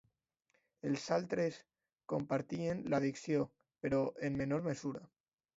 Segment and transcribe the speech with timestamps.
[0.89, 1.59] Els altres
[2.15, 3.47] compartien l'addicció
[3.85, 5.07] però en menor mesura.